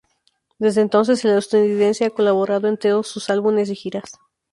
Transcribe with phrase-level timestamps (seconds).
[0.57, 4.13] Desde entonces, el estadounidense ha colaborado en todos sus álbumes y giras.